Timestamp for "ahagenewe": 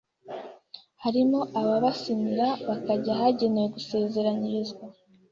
3.17-3.67